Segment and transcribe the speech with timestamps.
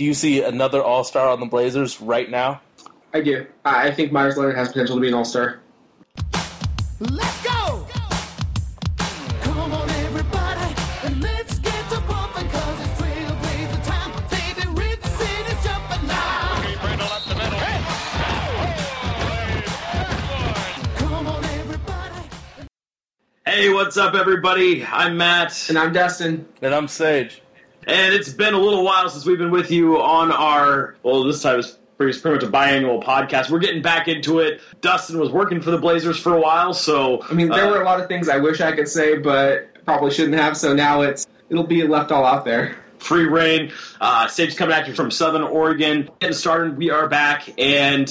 [0.00, 2.62] Do you see another All Star on the Blazers right now?
[3.12, 3.46] I do.
[3.66, 5.60] I think Meyers Leonard has potential to be an All Star.
[7.00, 7.86] Let's go!
[9.42, 10.74] Come on, everybody,
[11.04, 14.10] and let's get to pumping, cause it's trailblazer time.
[14.30, 16.62] Baby, Rip City's jumping now.
[20.96, 22.26] Come on, everybody.
[23.44, 24.82] Hey, what's up, everybody?
[24.82, 26.48] I'm Matt, And I'm Dustin.
[26.62, 27.42] And I'm Sage.
[27.86, 31.42] And it's been a little while since we've been with you on our, well, this
[31.42, 33.50] time it's pretty, pretty much a biannual podcast.
[33.50, 34.60] We're getting back into it.
[34.80, 37.22] Dustin was working for the Blazers for a while, so.
[37.22, 39.84] I mean, there uh, were a lot of things I wish I could say, but
[39.84, 40.56] probably shouldn't have.
[40.56, 42.76] So now it's it'll be left all out there.
[42.98, 43.72] free reign.
[44.00, 46.08] Uh, Sage's coming at you from Southern Oregon.
[46.20, 48.08] Getting started, we are back, and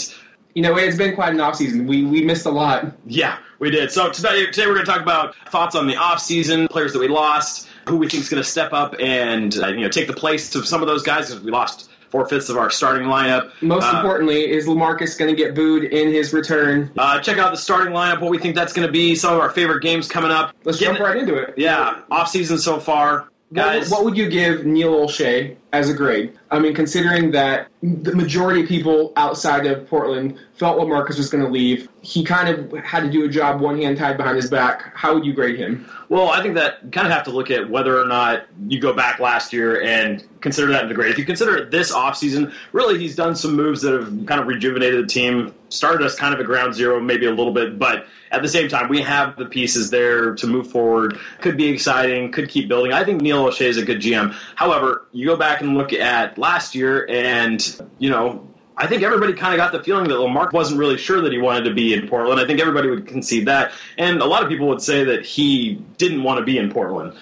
[0.55, 1.85] You know, it's been quite an off season.
[1.88, 2.93] We we missed a lot.
[3.05, 3.91] Yeah, we did.
[3.91, 7.07] So today, today we're going to talk about thoughts on the offseason, players that we
[7.07, 10.13] lost, who we think is going to step up and uh, you know take the
[10.13, 13.52] place of some of those guys because we lost four fifths of our starting lineup.
[13.61, 16.91] Most Uh, importantly, is Lamarcus going to get booed in his return?
[16.97, 19.39] Uh, check out the starting lineup, what we think that's going to be, some of
[19.39, 20.55] our favorite games coming up.
[20.63, 21.53] Let's Getting- jump right into it.
[21.58, 23.91] Yeah, off season so far, What, guys.
[23.91, 26.38] what would you give Neil Olshey as a grade?
[26.52, 31.44] I mean, considering that the majority of people outside of Portland felt Lamarcus was going
[31.44, 34.50] to leave, he kind of had to do a job one hand tied behind his
[34.50, 34.95] back.
[34.95, 35.90] How would you grade him?
[36.09, 38.80] Well, I think that you kind of have to look at whether or not you
[38.81, 41.12] go back last year and consider that in the grade.
[41.12, 44.47] If you consider it this offseason, really he's done some moves that have kind of
[44.47, 48.08] rejuvenated the team, started us kind of at ground zero, maybe a little bit, but
[48.31, 51.20] at the same time, we have the pieces there to move forward.
[51.42, 52.94] Could be exciting, could keep building.
[52.94, 54.36] I think Neil Olshey is a good GM.
[54.56, 59.33] However, you go back and look at last year, and, you know, I think everybody
[59.33, 61.93] kind of got the feeling that Lamarck wasn't really sure that he wanted to be
[61.93, 62.39] in Portland.
[62.39, 63.73] I think everybody would concede that.
[63.97, 67.13] And a lot of people would say that he didn't want to be in Portland.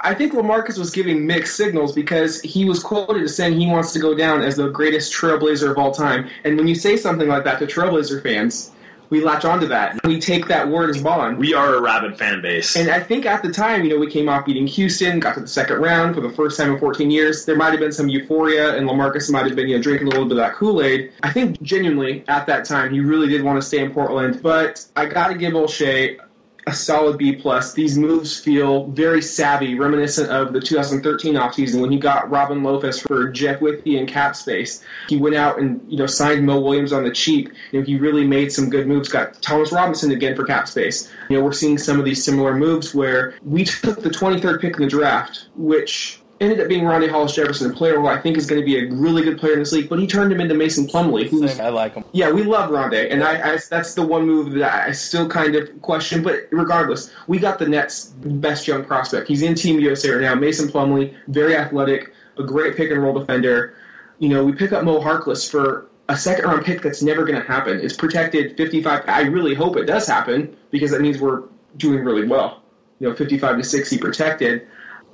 [0.00, 3.92] I think Lamarcus was giving mixed signals because he was quoted as saying he wants
[3.92, 6.28] to go down as the greatest trailblazer of all time.
[6.42, 8.71] And when you say something like that to trailblazer fans,
[9.12, 10.00] we latch onto that.
[10.06, 11.36] We take that word as bond.
[11.36, 12.74] We are a rabid fan base.
[12.76, 15.40] And I think at the time, you know, we came off beating Houston, got to
[15.40, 17.44] the second round for the first time in 14 years.
[17.44, 20.10] There might have been some euphoria, and Lamarcus might have been, you know, drinking a
[20.10, 21.12] little bit of that Kool Aid.
[21.22, 24.40] I think genuinely at that time, he really did want to stay in Portland.
[24.42, 26.18] But I got to give Olshey
[26.66, 27.72] a solid B plus.
[27.72, 33.00] These moves feel very savvy, reminiscent of the 2013 offseason when he got Robin Lopez
[33.00, 34.82] for Jeff Withey and cap space.
[35.08, 37.52] He went out and you know signed Mo Williams on the cheap.
[37.72, 39.08] You know he really made some good moves.
[39.08, 41.10] Got Thomas Robinson again for cap space.
[41.28, 44.76] You know we're seeing some of these similar moves where we took the 23rd pick
[44.76, 48.36] in the draft, which ended up being Rondae Hollis Jefferson, a player who I think
[48.36, 49.88] is going to be a really good player in this league.
[49.88, 52.04] But he turned him into Mason Plumlee, who's I like him.
[52.12, 55.54] yeah, we love Rondae, and I, I that's the one move that I still kind
[55.54, 56.22] of question.
[56.22, 59.28] But regardless, we got the Nets' best young prospect.
[59.28, 60.34] He's in Team USA right now.
[60.34, 63.74] Mason Plumlee, very athletic, a great pick and roll defender.
[64.18, 67.40] You know, we pick up Mo Harkless for a second round pick that's never going
[67.40, 67.80] to happen.
[67.80, 69.04] It's protected 55.
[69.08, 71.44] I really hope it does happen because that means we're
[71.76, 72.62] doing really well.
[72.98, 74.66] You know, 55 to 60 protected.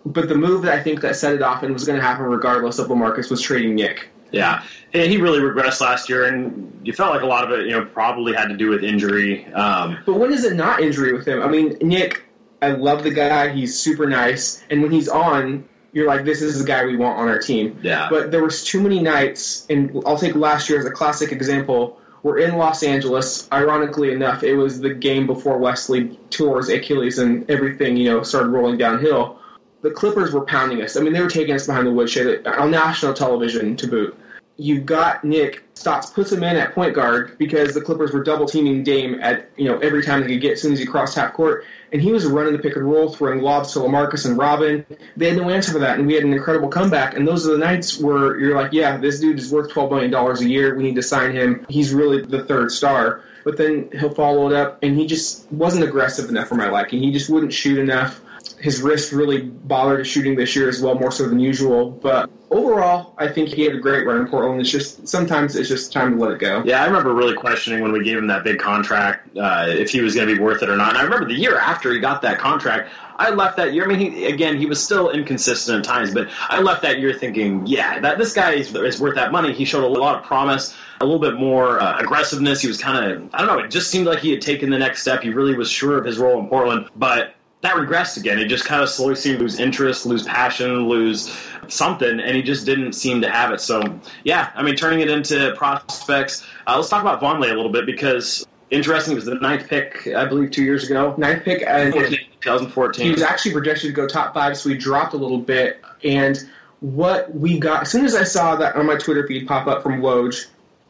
[0.07, 2.25] But the move that I think that set it off and was going to happen
[2.27, 4.09] regardless of Lamarcus was trading Nick.
[4.33, 4.63] yeah,
[4.95, 7.73] and he really regressed last year, and you felt like a lot of it, you
[7.73, 9.47] know, probably had to do with injury.
[9.53, 11.43] Um, But when is it not injury with him?
[11.43, 12.25] I mean, Nick,
[12.63, 13.49] I love the guy.
[13.51, 17.19] He's super nice, and when he's on, you're like, this is the guy we want
[17.19, 17.79] on our team.
[17.83, 18.09] Yeah.
[18.11, 21.99] But there was too many nights, and I'll take last year as a classic example.
[22.23, 23.49] We're in Los Angeles.
[23.53, 28.23] Ironically enough, it was the game before Wesley tore his Achilles and everything, you know,
[28.23, 29.38] started rolling downhill.
[29.83, 30.97] The Clippers were pounding us.
[30.97, 34.19] I mean, they were taking us behind the woodshed on national television to boot
[34.59, 38.45] you got Nick Stotts puts him in at point guard because the Clippers were double
[38.45, 41.15] teaming Dame at you know every time they could get as soon as he crossed
[41.15, 44.37] half court, and he was running the pick and roll, throwing lobs to Lamarcus and
[44.37, 44.85] Robin.
[45.17, 47.15] They had no answer for that, and we had an incredible comeback.
[47.15, 50.11] And those are the nights where you're like, yeah, this dude is worth twelve million
[50.11, 50.75] dollars a year.
[50.75, 51.65] We need to sign him.
[51.69, 53.23] He's really the third star.
[53.45, 57.01] But then he'll follow it up, and he just wasn't aggressive enough for my liking.
[57.01, 58.21] He just wouldn't shoot enough
[58.61, 61.91] his wrist really bothered his shooting this year as well, more so than usual.
[61.91, 64.61] But overall, I think he had a great run in Portland.
[64.61, 66.63] It's just sometimes it's just time to let it go.
[66.65, 70.01] yeah, I remember really questioning when we gave him that big contract uh, if he
[70.01, 70.91] was going to be worth it or not.
[70.91, 73.85] And I remember the year after he got that contract, I left that year.
[73.85, 77.13] I mean, he, again, he was still inconsistent at times, but I left that year
[77.13, 79.53] thinking, yeah, that this guy is, is worth that money.
[79.53, 82.61] He showed a lot of promise, a little bit more uh, aggressiveness.
[82.61, 84.79] He was kind of, I don't know, it just seemed like he had taken the
[84.79, 85.23] next step.
[85.23, 88.39] He really was sure of his role in Portland, but that regressed again.
[88.39, 91.37] He just kind of slowly seemed to lose interest, lose passion, lose
[91.69, 93.61] something, and he just didn't seem to have it.
[93.61, 93.83] So,
[94.25, 96.47] yeah, I mean, turning it into prospects.
[96.67, 99.13] Uh, let's talk about Vonleh a little bit because interesting.
[99.13, 101.15] He was the ninth pick, I believe, two years ago.
[101.19, 103.05] Ninth pick, and 2014.
[103.05, 105.83] he was actually projected to go top five, so he dropped a little bit.
[106.05, 106.39] And
[106.81, 107.83] what we got.
[107.83, 110.47] As soon as I saw that on my Twitter feed pop up from Woj,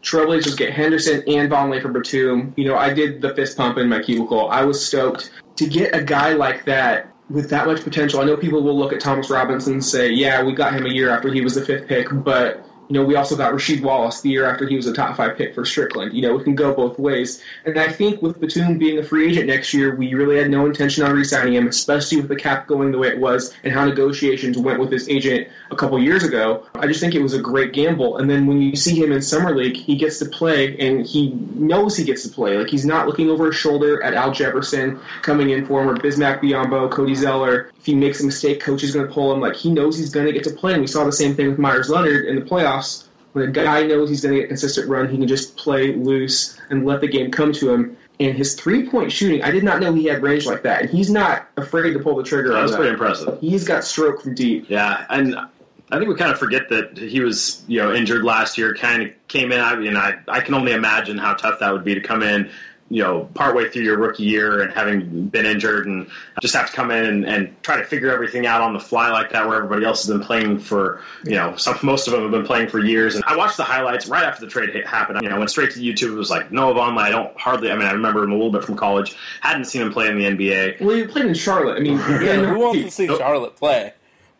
[0.08, 2.54] Trailblazers get Henderson and Vonleh for Batum.
[2.56, 4.48] You know, I did the fist pump in my cubicle.
[4.48, 8.20] I was stoked to get a guy like that with that much potential.
[8.20, 10.88] I know people will look at Thomas Robinson and say, "Yeah, we got him a
[10.88, 14.22] year after he was the fifth pick," but you know, we also got Rasheed Wallace
[14.22, 16.14] the year after he was a top five pick for Strickland.
[16.14, 17.42] You know, it can go both ways.
[17.66, 20.64] And I think with Batum being a free agent next year, we really had no
[20.64, 23.84] intention on re-signing him, especially with the cap going the way it was and how
[23.84, 26.66] negotiations went with his agent a couple years ago.
[26.74, 28.18] I just think it was a great gamble.
[28.18, 31.30] And then when you see him in summer league, he gets to play and he
[31.30, 32.56] knows he gets to play.
[32.56, 35.96] Like he's not looking over his shoulder at Al Jefferson coming in for him or
[35.96, 37.70] Bismack Biyombo, Cody Zeller.
[37.78, 39.40] If he makes a mistake, coach is going to pull him.
[39.40, 40.72] Like he knows he's going to get to play.
[40.72, 43.04] And we saw the same thing with Meyers Leonard in the playoffs.
[43.32, 45.94] When a guy knows he's going to get a consistent run, he can just play
[45.94, 47.96] loose and let the game come to him.
[48.20, 50.80] And his three point shooting, I did not know he had range like that.
[50.80, 52.48] And he's not afraid to pull the trigger.
[52.48, 53.38] That on was pretty impressive.
[53.40, 54.68] He's got stroke from deep.
[54.68, 55.36] Yeah, and
[55.90, 58.74] I think we kind of forget that he was, you know, injured last year.
[58.74, 59.60] Kind of came in.
[59.60, 62.50] I mean, I I can only imagine how tough that would be to come in,
[62.90, 66.08] you know, partway through your rookie year and having been injured and
[66.42, 69.10] just have to come in and, and try to figure everything out on the fly
[69.10, 72.22] like that, where everybody else has been playing for, you know, some most of them
[72.22, 73.14] have been playing for years.
[73.14, 75.20] And I watched the highlights right after the trade hit- happened.
[75.22, 76.12] You know, I went straight to YouTube.
[76.12, 76.98] It was like Noah Vonleh.
[77.00, 77.70] I don't hardly.
[77.70, 79.16] I mean, I remember him a little bit from college.
[79.40, 80.80] Hadn't seen him play in the NBA.
[80.82, 81.78] Well, he played in Charlotte.
[81.78, 83.18] I mean, Yeah, and- who wants to see Nope.
[83.18, 83.94] Charlotte play?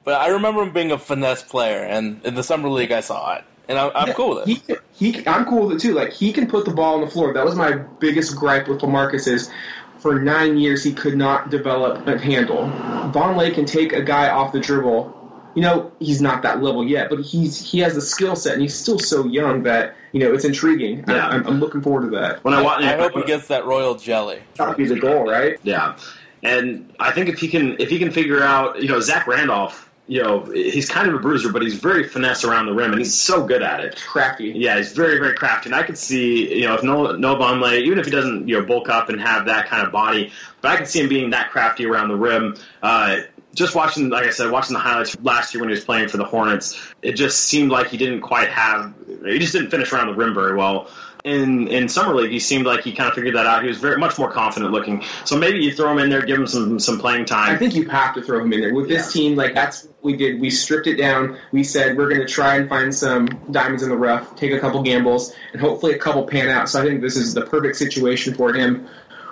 [0.09, 3.35] But I remember him being a finesse player, and in the summer league, I saw
[3.37, 4.81] it, and I, I'm cool with it.
[4.95, 5.93] He, he, I'm cool with it too.
[5.93, 7.35] Like he can put the ball on the floor.
[7.35, 9.51] That was my biggest gripe with Lamarcus is
[9.99, 12.71] for nine years he could not develop a handle.
[13.13, 15.15] Vonleh can take a guy off the dribble.
[15.55, 18.63] You know he's not that level yet, but he's he has the skill set, and
[18.63, 21.05] he's still so young that you know it's intriguing.
[21.07, 21.29] I, Yeah.
[21.29, 22.43] I'm, I'm looking forward to that.
[22.45, 24.41] When I, wa- I hope he gets that royal jelly.
[24.55, 25.59] That would be the goal, right?
[25.65, 25.99] Yeah,
[26.43, 29.88] and I think if he can if he can figure out, you know, Zach Randolph,
[30.09, 32.99] you know, he's kind of a bruiser, but he's very finesse around the rim, and
[32.99, 33.97] he's so good at it.
[33.97, 34.47] Crafty.
[34.57, 37.83] Yeah, he's very very crafty, and I could see, you know, if no no Vonleh,
[37.83, 40.33] even if he doesn't, you know, bulk up and have that kind of body,
[40.63, 42.57] but I could see him being that crafty around the rim.
[42.83, 43.19] Uh,
[43.55, 46.17] just watching, like I said, watching the highlights last year when he was playing for
[46.17, 48.95] the Hornets, it just seemed like he didn't quite have,
[49.25, 50.89] he just didn't finish around the rim very well
[51.25, 53.63] in in summer league, he seemed like he kind of figured that out.
[53.63, 55.05] He was very much more confident looking.
[55.25, 57.55] So maybe you throw him in there, give him some some playing time.
[57.55, 58.75] I think you have to throw him in there.
[58.75, 60.41] With this team, like that's what we did.
[60.41, 61.39] We stripped it down.
[61.53, 64.61] We said we're going to try and find some diamonds in the rough, take a
[64.61, 66.69] couple gambles, and hopefully a couple pan out.
[66.69, 68.89] So I think this is the perfect situation for him.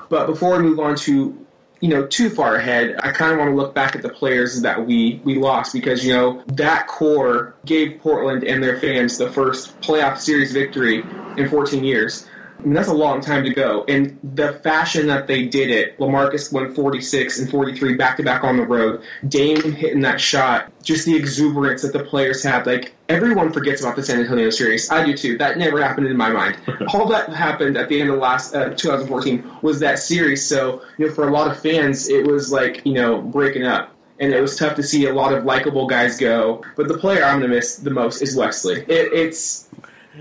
[0.08, 1.45] But before we move on to
[1.80, 4.62] you know too far ahead, I kind of want to look back at the players
[4.62, 9.30] that we we lost because you know that core gave Portland and their fans the
[9.30, 12.26] first playoff series victory in 14 years.
[12.58, 13.84] I mean, that's a long time to go.
[13.86, 18.44] And the fashion that they did it, Lamarcus went 46 and 43 back to back
[18.44, 19.02] on the road.
[19.28, 22.66] Dame hitting that shot, just the exuberance that the players had.
[22.66, 24.90] Like, everyone forgets about the San Antonio series.
[24.90, 25.38] I do too.
[25.38, 26.56] That never happened in my mind.
[26.94, 30.46] All that happened at the end of last uh, 2014 was that series.
[30.46, 33.92] So, you know, for a lot of fans, it was like, you know, breaking up.
[34.18, 36.64] And it was tough to see a lot of likable guys go.
[36.74, 38.80] But the player I'm going to miss the most is Wesley.
[38.80, 39.65] It, it's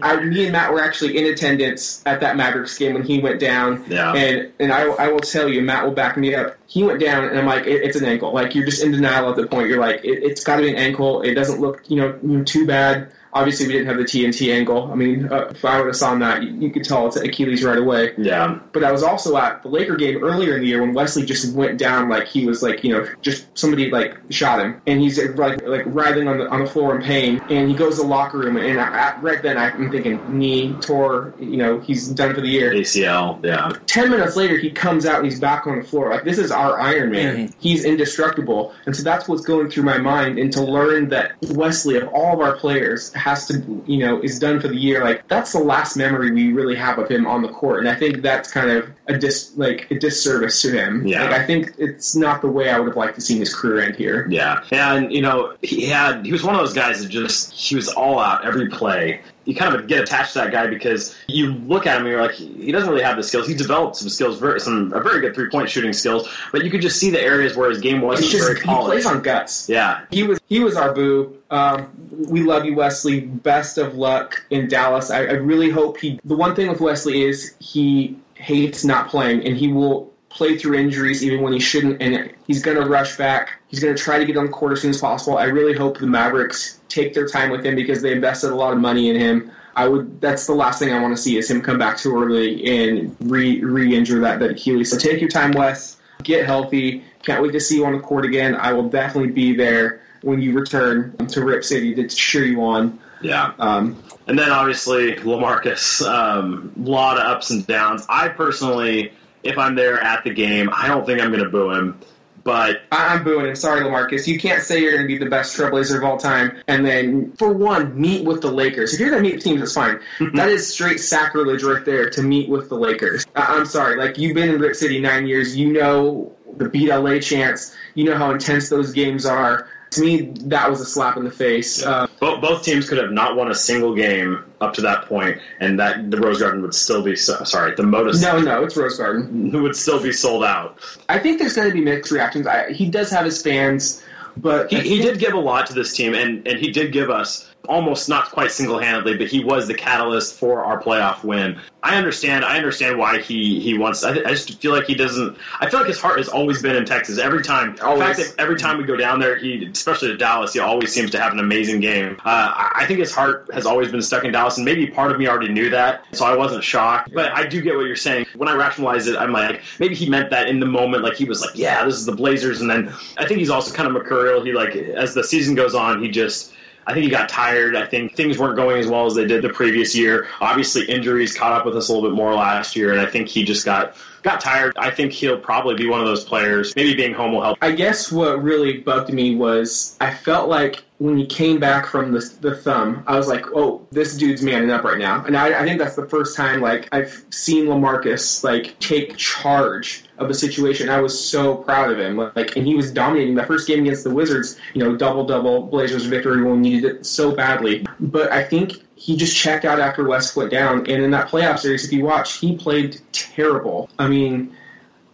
[0.01, 3.39] I, me and Matt were actually in attendance at that Mavericks game when he went
[3.39, 3.85] down.
[3.87, 4.13] Yeah.
[4.13, 6.57] And and I, I will tell you, Matt will back me up.
[6.67, 8.33] He went down, and I'm like, it, it's an ankle.
[8.33, 9.69] Like you're just in denial at the point.
[9.69, 11.21] You're like, it, it's got to be an ankle.
[11.21, 13.11] It doesn't look, you know, you know, too bad.
[13.35, 14.89] Obviously, we didn't have the TNT angle.
[14.91, 17.63] I mean, uh, if I would have saw that, you, you could tell it's Achilles
[17.65, 18.13] right away.
[18.17, 21.25] Yeah, But I was also at the Laker game earlier in the year when Wesley
[21.25, 25.01] just went down like he was like you know just somebody like shot him and
[25.01, 28.01] he's like like writhing on the on the floor in pain and he goes to
[28.03, 32.33] the locker room and I, right then I'm thinking knee tore you know he's done
[32.33, 32.71] for the year.
[32.73, 33.43] ACL.
[33.43, 36.37] Yeah, Ten minutes later he comes out and he's back on the floor like this
[36.37, 37.47] is our Iron Man.
[37.49, 37.53] Mhm.
[37.59, 41.97] He's indestructible and so that's what's going through my mind and to learn that Wesley
[41.97, 45.27] of all of our players has to you know is done for the year like
[45.27, 48.21] that's the last memory we really have of him on the court and I think
[48.21, 51.07] that's kind of a dis like a disservice to him.
[51.07, 51.23] Yeah.
[51.23, 53.83] Like I think it's not the way I would have liked to see his career
[53.83, 54.27] end here.
[54.29, 57.75] yeah, and you know he had he was one of those guys that just he
[57.75, 59.21] was all out every play.
[59.45, 62.21] You kind of get attached to that guy because you look at him and you're
[62.21, 63.47] like he doesn't really have the skills.
[63.47, 66.71] He developed some skills, very, some a very good three point shooting skills, but you
[66.71, 69.69] could just see the areas where his game wasn't just very he plays on guts.
[69.69, 71.37] Yeah, He was he was our boo.
[71.51, 71.89] Um,
[72.27, 73.21] we love you, Wesley.
[73.21, 75.11] Best of luck in Dallas.
[75.11, 76.19] I, I really hope he.
[76.25, 80.75] The one thing with Wesley is he hates not playing, and he will play through
[80.77, 82.01] injuries even when he shouldn't.
[82.01, 83.61] And he's going to rush back.
[83.69, 85.37] He's going to try to get on the court as soon as possible.
[85.37, 88.73] I really hope the Mavericks take their time with him because they invested a lot
[88.73, 89.49] of money in him.
[89.77, 90.21] I would.
[90.21, 93.15] That's the last thing I want to see is him come back too early and
[93.19, 94.91] re re-injure that that Achilles.
[94.91, 95.97] So take your time, Wes.
[96.23, 97.03] Get healthy.
[97.23, 98.55] Can't wait to see you on the court again.
[98.55, 100.01] I will definitely be there.
[100.21, 102.99] when you return to Rip City to cheer you on.
[103.21, 103.53] Yeah.
[103.59, 108.05] Um, And then obviously Lamarcus, um, a lot of ups and downs.
[108.09, 109.13] I personally,
[109.45, 111.99] if I'm there at the game, I don't think I'm going to boo him.
[112.43, 113.55] But I- I'm booing him.
[113.55, 114.27] Sorry, Lamarcus.
[114.27, 117.31] You can't say you're going to be the best Trailblazer of all time, and then
[117.37, 118.93] for one, meet with the Lakers.
[118.93, 119.99] If you're going to meet teams, that's fine.
[120.35, 123.25] that is straight sacrilege right there to meet with the Lakers.
[123.35, 123.97] I- I'm sorry.
[123.97, 127.75] Like you've been in Rip City nine years, you know the beat LA chants.
[127.95, 129.67] You know how intense those games are.
[129.95, 131.83] To me, that was a slap in the face.
[131.83, 135.39] Uh, both, both teams could have not won a single game up to that point,
[135.59, 138.75] and that the Rose Garden would still be so, sorry, the Modus no, no, it's
[138.75, 139.51] Rose Garden.
[139.63, 140.79] would still be sold out.
[141.07, 142.45] I think there's going to be mixed reactions.
[142.45, 144.03] I, he does have his fans,
[144.37, 147.09] but He, he did give a lot to this team, and, and he did give
[147.09, 151.59] us almost not quite single handedly, but he was the catalyst for our playoff win.
[151.83, 152.43] I understand.
[152.43, 154.03] I understand why he he wants.
[154.03, 155.37] I, I just feel like he doesn't.
[155.59, 157.19] I feel like his heart has always been in Texas.
[157.19, 157.99] Every time, Always.
[157.99, 160.91] the fact that every time we go down there, he especially to Dallas, he always
[160.91, 162.19] seems to have an amazing game.
[162.25, 165.11] Uh, I I think his heart has always been stuck in Dallas, and maybe part
[165.11, 167.13] of me already knew that, so I wasn't shocked.
[167.13, 168.25] But I do get what you're saying.
[168.35, 171.03] When I rationalize it, I'm like, maybe he meant that in the moment.
[171.03, 173.71] Like he was like, yeah, this is the Blazers, and then I think he's also
[173.75, 174.43] kind of mercurial.
[174.43, 176.53] He like as the season goes on, he just.
[176.87, 177.75] I think he got tired.
[177.75, 180.27] I think things weren't going as well as they did the previous year.
[180.39, 183.27] Obviously, injuries caught up with us a little bit more last year, and I think
[183.27, 184.73] he just got got tired.
[184.75, 186.75] I think he'll probably be one of those players.
[186.75, 187.57] Maybe being home will help.
[187.61, 192.11] I guess what really bugged me was I felt like when he came back from
[192.11, 195.23] the, the thumb, I was like, oh, this dude's manning up right now.
[195.25, 200.05] And I, I think that's the first time like I've seen Lamarcus like take charge
[200.17, 200.89] of a situation.
[200.89, 202.17] I was so proud of him.
[202.17, 204.57] Like, and he was dominating that first game against the Wizards.
[204.73, 207.85] You know, double double Blazers victory when we needed it so badly.
[207.99, 210.79] But I think he just checked out after West went down.
[210.79, 213.89] And in that playoff series, if you watch, he played terrible.
[213.99, 214.55] I mean.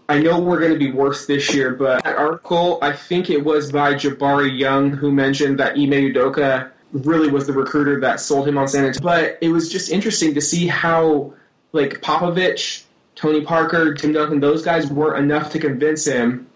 [0.09, 3.45] I know we're going to be worse this year, but that article, I think it
[3.45, 8.45] was by Jabari Young, who mentioned that Ime Udoka really was the recruiter that sold
[8.45, 9.01] him on San Antonio.
[9.01, 11.33] But it was just interesting to see how,
[11.71, 12.83] like, Popovich,
[13.15, 16.47] Tony Parker, Tim Duncan, those guys weren't enough to convince him.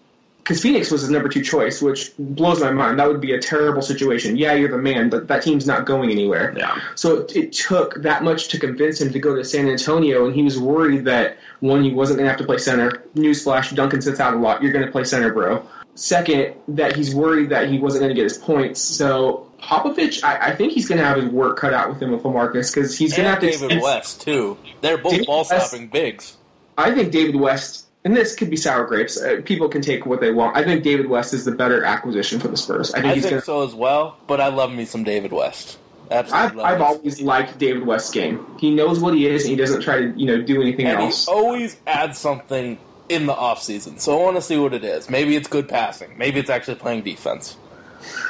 [0.46, 3.00] Because Phoenix was his number two choice, which blows my mind.
[3.00, 4.36] That would be a terrible situation.
[4.36, 6.54] Yeah, you're the man, but that team's not going anywhere.
[6.56, 6.80] Yeah.
[6.94, 10.36] So it, it took that much to convince him to go to San Antonio, and
[10.36, 13.02] he was worried that one, he wasn't going to have to play center.
[13.16, 14.62] Newsflash: Duncan sits out a lot.
[14.62, 15.66] You're going to play center, bro.
[15.96, 18.80] Second, that he's worried that he wasn't going to get his points.
[18.80, 22.12] So Popovich, I, I think he's going to have his work cut out with him
[22.12, 23.50] with Lamarcus because he's going to have to.
[23.50, 24.58] David West too.
[24.80, 26.36] They're both David ball stopping bigs.
[26.78, 29.20] I think David West, and this could be sour grapes.
[29.20, 30.56] Uh, people can take what they want.
[30.56, 32.94] I think David West is the better acquisition for the Spurs.
[32.94, 33.42] I think I think going.
[33.42, 34.16] so as well.
[34.28, 35.76] But I love me some David West.
[36.08, 36.62] Absolutely.
[36.62, 38.46] I've, I've always liked David West's game.
[38.60, 41.00] He knows what he is, and he doesn't try to you know do anything and
[41.00, 41.26] else.
[41.26, 43.98] he always adds something in the off season.
[43.98, 45.10] So I want to see what it is.
[45.10, 46.16] Maybe it's good passing.
[46.16, 47.56] Maybe it's actually playing defense.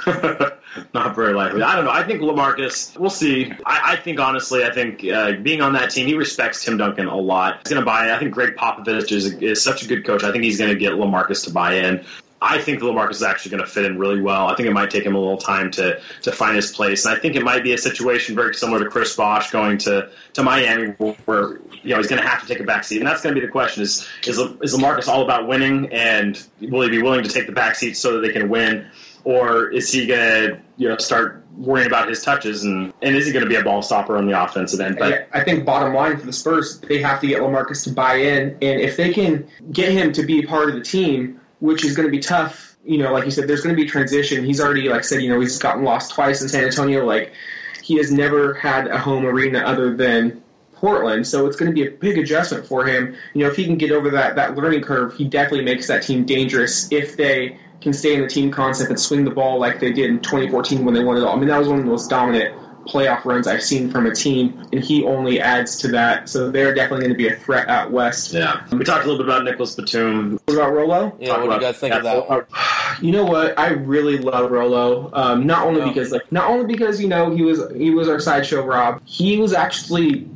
[0.95, 1.63] Not very likely.
[1.63, 1.91] I don't know.
[1.91, 2.99] I think Lamarcus.
[2.99, 3.51] We'll see.
[3.65, 7.07] I, I think honestly, I think uh, being on that team, he respects Tim Duncan
[7.07, 7.61] a lot.
[7.63, 8.07] He's going to buy.
[8.07, 8.11] in.
[8.11, 10.23] I think Gregg Popovich is, is such a good coach.
[10.23, 12.05] I think he's going to get Lamarcus to buy in.
[12.41, 14.47] I think Lamarcus is actually going to fit in really well.
[14.47, 17.17] I think it might take him a little time to to find his place, and
[17.17, 20.43] I think it might be a situation very similar to Chris Bosh going to to
[20.43, 20.89] Miami,
[21.25, 23.35] where you know he's going to have to take a back seat, and that's going
[23.35, 27.01] to be the question: is is is Lamarcus all about winning, and will he be
[27.01, 28.87] willing to take the back seat so that they can win?
[29.27, 33.27] Or is he going to you know start worrying about his touches and, and is
[33.27, 34.97] he going to be a ball stopper on the offensive end?
[34.99, 38.15] But I think bottom line for the Spurs, they have to get Lamarcus to buy
[38.17, 41.97] in, and if they can get him to be part of the team, which is
[41.97, 42.77] going to be tough.
[42.85, 44.45] You know, like you said, there's going to be transition.
[44.45, 47.05] He's already like said, you know, he's gotten lost twice in San Antonio.
[47.05, 47.33] Like
[47.83, 50.41] he has never had a home arena other than
[50.73, 53.17] Portland, so it's going to be a big adjustment for him.
[53.35, 56.05] You know, if he can get over that that learning curve, he definitely makes that
[56.05, 59.81] team dangerous if they can stay in the team concept and swing the ball like
[59.81, 61.37] they did in 2014 when they won it all.
[61.37, 62.55] I mean, that was one of the most dominant
[62.87, 66.29] playoff runs I've seen from a team, and he only adds to that.
[66.29, 68.33] So they're definitely going to be a threat out west.
[68.33, 70.39] yeah, we talked a little bit about Nicholas Batum.
[70.45, 71.17] What about Rolo?
[71.19, 72.47] Yeah, what do you guys think of that?
[73.03, 73.59] You know what?
[73.59, 75.11] I really love Rolo.
[75.13, 75.89] Um, not only Yeah.
[75.89, 79.03] because like not only because you know he was he was our sideshow Rob.
[79.05, 80.27] He was actually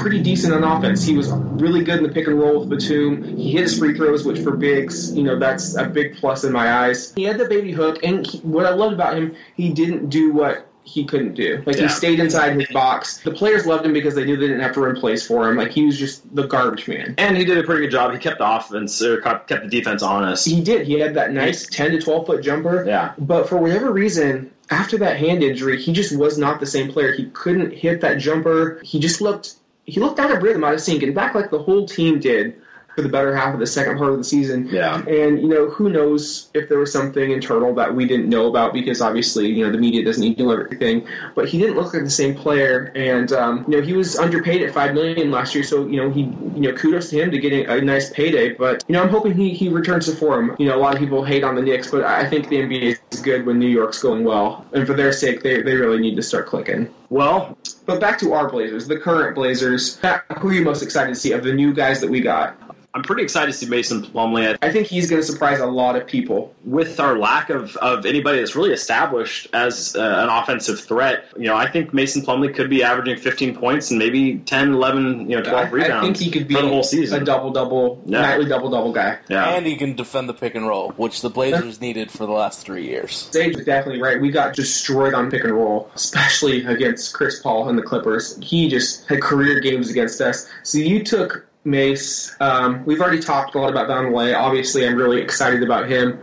[0.00, 1.04] pretty decent on offense.
[1.04, 3.36] He was really good in the pick and roll with Batum.
[3.36, 6.52] He hit his free throws, which for bigs, you know, that's a big plus in
[6.52, 7.12] my eyes.
[7.14, 10.32] He had the baby hook, and he, what I loved about him, he didn't do
[10.32, 11.62] what he couldn't do.
[11.66, 11.82] Like Yeah.
[11.82, 13.18] he stayed inside his box.
[13.18, 15.56] The players loved him because they knew they didn't have to run plays for him.
[15.56, 17.14] Like he was just the garbage man.
[17.18, 18.12] And he did a pretty good job.
[18.12, 20.46] He kept the offense, or kept the defense honest.
[20.46, 20.86] He did.
[20.86, 22.84] He had that nice ten to twelve foot jumper.
[22.86, 23.12] Yeah.
[23.18, 27.12] But for whatever reason, after that hand injury, he just was not the same player.
[27.12, 28.80] He couldn't hit that jumper.
[28.82, 29.56] He just looked
[29.90, 32.60] he looked out of rhythm, out of sync, and back like the whole team did
[33.00, 34.68] for the better half of the second part of the season.
[34.68, 34.98] Yeah.
[35.06, 38.72] And you know, who knows if there was something internal that we didn't know about
[38.72, 41.06] because obviously you know the media doesn't need to know everything.
[41.34, 44.62] But he didn't look like the same player, and um, you know he was underpaid
[44.62, 45.64] at five million last year.
[45.64, 48.50] So you know he you know kudos to him to getting a nice payday.
[48.52, 50.56] But you know I'm hoping he he returns to form.
[50.58, 52.98] You know a lot of people hate on the Knicks, but I think the NBA
[53.12, 56.16] is good when New York's going well, and for their sake, they they really need
[56.16, 56.92] to start clicking.
[57.08, 59.98] Well, But back to our Blazers, the current Blazers.
[59.98, 62.56] Who are you most excited to see of the new guys that we got?
[62.92, 64.58] I'm pretty excited to see Mason Plumlee.
[64.62, 66.52] I think he's going to surprise a lot of people.
[66.64, 71.44] with our lack of, of anybody that's really established as uh, an offensive threat, you
[71.46, 75.36] know, I think Mason Plumlee could be averaging 15 points and maybe 10, 11, you
[75.36, 77.22] know, 12 I, rebounds I think he could be the whole season.
[77.22, 78.22] a double double, Yeah.
[78.22, 79.18] nightly double double guy.
[79.28, 79.50] yeah.
[79.50, 82.66] And he can defend the pick and roll, which the Blazers needed for the last
[82.66, 83.28] three years.
[83.30, 84.20] Sage is definitely right.
[84.20, 88.36] We got destroyed on pick and roll, especially against Chris Paul and the Clippers.
[88.42, 90.48] He just had career games against us.
[90.64, 92.34] So you took Mace.
[92.40, 94.36] Um, we've already talked a lot about Vonleh.
[94.36, 96.18] Obviously, I'm really excited about him.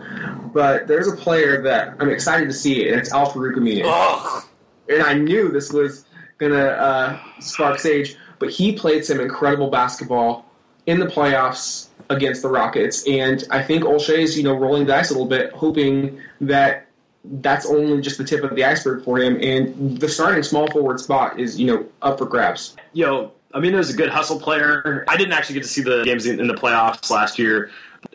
[0.53, 4.43] But there's a player that I'm excited to see, and it's Al Farouk Ugh.
[4.89, 6.05] and I knew this was
[6.37, 10.45] gonna uh, spark Sage, but he played some incredible basketball
[10.85, 15.09] in the playoffs against the Rockets, and I think Olshey's you know rolling the dice
[15.09, 16.87] a little bit, hoping that
[17.25, 20.99] that's only just the tip of the iceberg for him, and the starting small forward
[20.99, 22.75] spot is you know up for grabs.
[22.93, 25.05] you know, I mean, there's a good hustle player.
[25.07, 27.71] I didn't actually get to see the games in, in the playoffs last year.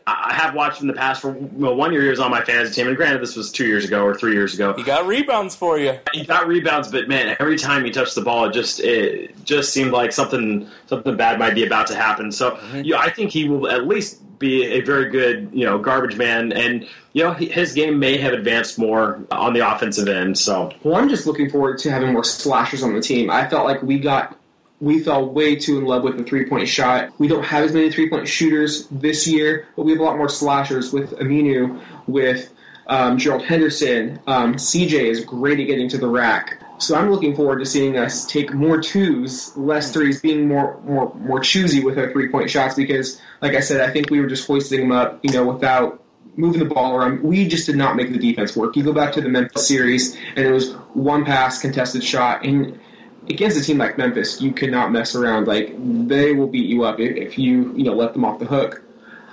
[0.06, 1.20] I I have watched in the past.
[1.20, 3.66] For well, one year he was on my fantasy team, and granted, this was two
[3.66, 4.72] years ago or three years ago.
[4.74, 5.98] He got rebounds for you.
[6.12, 9.72] He got rebounds, but man, every time he touched the ball, it just it just
[9.72, 12.32] seemed like something something bad might be about to happen.
[12.32, 12.82] So, mm-hmm.
[12.84, 16.52] yeah, I think he will at least be a very good, you know, garbage man,
[16.52, 20.38] and you know, his game may have advanced more on the offensive end.
[20.38, 23.30] So, Well, I'm just looking forward to having more slashers on the team.
[23.30, 24.36] I felt like we got
[24.82, 27.12] we fell way too in love with the three point shot.
[27.18, 30.16] We don't have as many three point shooters this year, but we have a lot
[30.16, 32.52] more slashers with Aminu, with
[32.88, 34.18] um, Gerald Henderson.
[34.26, 36.60] Um, CJ is great at getting to the rack.
[36.78, 41.14] So I'm looking forward to seeing us take more twos, less threes, being more more
[41.14, 42.74] more choosy with our three point shots.
[42.74, 46.02] Because, like I said, I think we were just hoisting them up, you know, without
[46.34, 47.22] moving the ball around.
[47.22, 48.74] We just did not make the defense work.
[48.74, 52.80] You go back to the Memphis series, and it was one pass, contested shot, and
[53.28, 55.46] against a team like Memphis, you cannot mess around.
[55.46, 55.74] Like
[56.08, 58.82] they will beat you up if, you you know let them off the hook.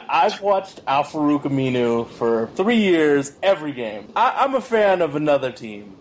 [0.08, 4.08] I've watched Al Farouk Aminu for three years, every game.
[4.16, 5.96] I, I'm a fan of another team.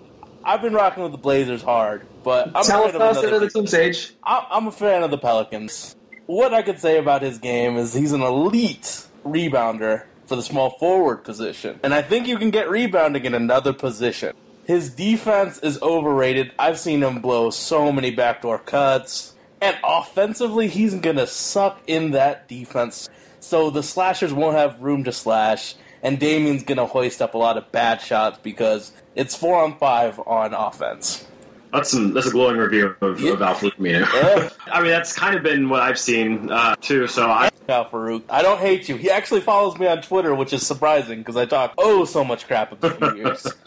[0.45, 3.17] I've been rocking with the Blazers hard, but I'm Tell a us fan tell of
[3.17, 3.65] another another team.
[3.65, 4.15] team, Sage.
[4.25, 5.95] I- I'm a fan of the Pelicans.
[6.27, 10.71] What I could say about his game is he's an elite rebounder for the small
[10.79, 11.81] forward position.
[11.83, 14.35] And I think you can get rebounding in another position.
[14.69, 16.53] His defense is overrated.
[16.59, 19.35] I've seen him blow so many backdoor cuts.
[19.63, 23.09] And offensively, he's going to suck in that defense.
[23.41, 25.75] So the slashers won't have room to slash.
[26.03, 29.79] And Damian's going to hoist up a lot of bad shots because it's four on
[29.79, 31.27] five on offense.
[31.73, 33.33] that's some that's a glowing review of, Yeah.
[33.33, 34.01] of Al Farouk Aminu.
[34.13, 34.51] Yeah.
[34.73, 37.07] I mean, that's kind of been what I've seen uh, too.
[37.09, 38.25] So I, Al Farouk.
[38.29, 38.97] I don't hate you.
[38.97, 42.47] He actually follows me on Twitter, which is surprising because I talk oh so much
[42.47, 43.47] crap about years.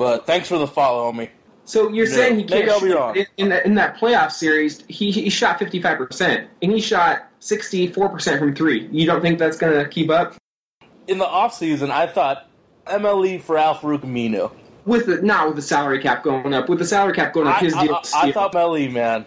[0.00, 1.28] But thanks for the follow, on me.
[1.66, 2.96] So you're Yeah, saying he maybe can't I'll be shoot.
[2.96, 3.16] wrong.
[3.16, 7.28] In, in, that, in that playoff series, he, he shot 55 percent, and he shot
[7.40, 8.88] 64 percent from three.
[8.90, 10.36] You don't think that's going to keep up
[11.06, 12.48] In the offseason, I thought
[12.86, 14.50] MLE for Al Farouk Aminu.
[14.86, 16.70] with the not with the salary cap going up?
[16.70, 17.94] With the salary cap going up, I, his I, deal.
[18.14, 19.26] I, I thought MLE, man.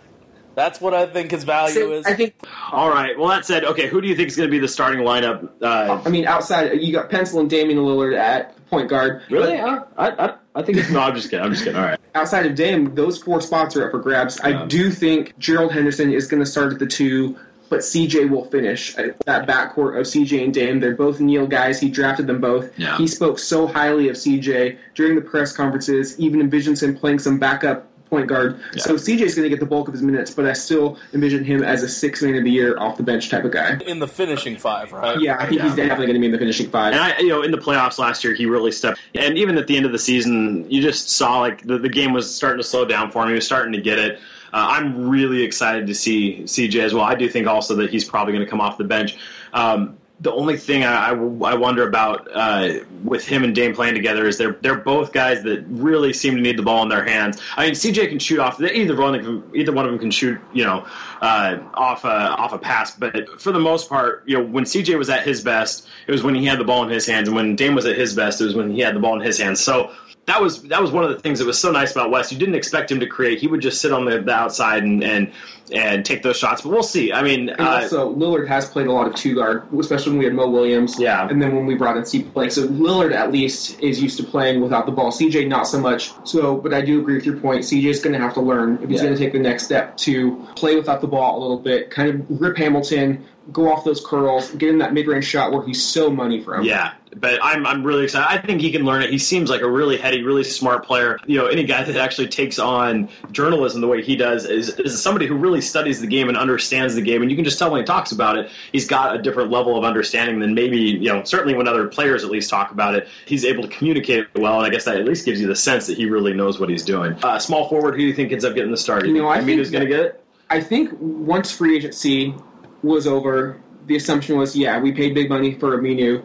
[0.55, 2.05] That's what I think his value is.
[2.07, 2.33] I think.
[2.71, 3.17] all right.
[3.17, 5.49] Well, that said, okay, who do you think is going to be the starting lineup?
[5.61, 9.21] Uh, I mean, outside you got Pencil and Damian Lillard at point guard.
[9.29, 9.57] really?
[9.57, 10.99] But I, I, I think it's no.
[10.99, 11.43] I'm just kidding.
[11.45, 11.79] I'm just kidding.
[11.79, 11.99] All right.
[12.15, 14.39] outside of Dame, those four spots are up for grabs.
[14.39, 14.63] Yeah.
[14.63, 17.37] I do think Gerald Henderson is going to start at the two,
[17.69, 20.79] but CJ will finish that backcourt of CJ and Dame.
[20.79, 21.79] They're both Neil guys.
[21.79, 22.77] He drafted them both.
[22.77, 22.97] Yeah.
[22.97, 26.19] He spoke so highly of CJ during the press conferences.
[26.19, 28.59] Even envisions him playing some backup point guard.
[28.73, 28.83] Yeah.
[28.83, 31.43] So CJ is going to get the bulk of his minutes, but I still envision
[31.43, 33.77] him as a six man of the year off the bench type of guy.
[33.87, 35.19] in the finishing five, right?
[35.19, 35.63] Yeah, I think Yeah.
[35.67, 36.93] he's definitely going to be in the finishing five.
[36.93, 38.99] And I, you know, in the playoffs last year, he really stepped.
[39.15, 42.13] And even at the end of the season, you just saw like the, the game
[42.13, 43.29] was starting to slow down for him.
[43.29, 44.19] He was starting to get it.
[44.53, 47.03] Uh, I'm really excited to see CJ as well.
[47.05, 49.17] I do think also that he's probably going to come off the bench.
[49.53, 54.25] Um, The only thing I, I, wonder about uh, with him and Dame playing together
[54.25, 57.41] is they're they're both guys that really seem to need the ball in their hands.
[57.57, 60.11] I mean, CJ can shoot off either one of them, either one of them can
[60.11, 60.87] shoot, you know,
[61.21, 62.95] uh, off a off a pass.
[62.95, 66.23] But for the most part, you know, when CJ was at his best, it was
[66.23, 68.39] when he had the ball in his hands, and when Dame was at his best,
[68.39, 69.59] it was when he had the ball in his hands.
[69.59, 69.91] So
[70.25, 72.31] that was that was one of the things that was so nice about West.
[72.31, 75.03] You didn't expect him to create; he would just sit on the, the outside and,
[75.03, 75.31] and
[75.73, 76.61] and take those shots.
[76.61, 77.11] But we'll see.
[77.11, 80.19] I mean, And uh, also, Lillard has played a lot of two guard, especially when
[80.19, 80.99] we had Mo Williams.
[80.99, 81.27] Yeah.
[81.27, 82.49] And then when we brought in C play.
[82.49, 85.11] So Lillard at least is used to playing without the ball.
[85.11, 86.11] CJ not so much.
[86.25, 87.61] So, but I do agree with your point.
[87.63, 89.07] CJ is going to have to learn if he's Yeah.
[89.07, 92.09] going to take the next step to play without the ball a little bit, kind
[92.09, 95.83] of rip Hamilton, go off those curls, get him that mid range shot where he's
[95.83, 96.63] so money from.
[96.63, 98.27] Yeah, but I'm I'm really excited.
[98.27, 99.09] I think he can learn it.
[99.11, 101.19] He seems like a really heady, really smart player.
[101.25, 105.01] You know, any guy that actually takes on journalism the way he does is is
[105.01, 107.21] somebody who really studies the game and understands the game.
[107.21, 109.77] And you can just tell when he talks about it, he's got a different level
[109.77, 113.07] of understanding than maybe you know certainly when other players at least talk about it.
[113.25, 115.87] He's able to communicate well, and I guess that at least gives you the sense
[115.87, 117.13] that he really knows what he's doing.
[117.23, 119.05] Uh, small forward, who do you think ends up getting the start?
[119.05, 120.23] You know, I think think Aminu's going to get it.
[120.49, 122.35] I think once free agency
[122.83, 126.23] was over, the assumption was, yeah, we paid big money for Aminu.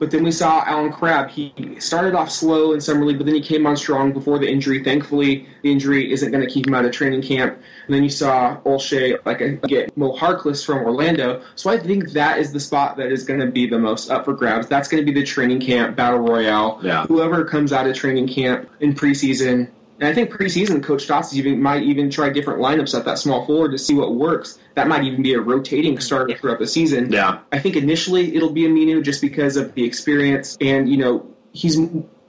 [0.00, 1.28] But then we saw Allen Crabbe.
[1.28, 4.50] He started off slow in summer league, but then he came on strong before the
[4.50, 4.82] injury.
[4.82, 7.58] Thankfully, the injury isn't going to keep him out of training camp.
[7.84, 11.42] And then you saw Olshey like a, get Mo Harkless from Orlando.
[11.54, 14.24] So I think that is the spot that is going to be the most up
[14.24, 14.68] for grabs.
[14.68, 16.80] That's going to be the training camp battle royale.
[16.82, 17.04] Yeah.
[17.04, 19.68] Whoever comes out of training camp in preseason
[20.00, 23.44] and I think preseason, Coach Stotts even might even try different lineups at that small
[23.44, 24.58] forward to see what works.
[24.74, 27.12] That might even be a rotating starter throughout the season.
[27.12, 27.40] Yeah.
[27.52, 31.78] I think initially it'll be Aminu just because of the experience, and you know he's